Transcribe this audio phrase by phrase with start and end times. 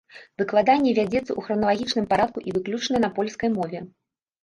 [0.41, 3.89] Выкладанне вядзецца ў храналагічным парадку і выключна на польскай мове.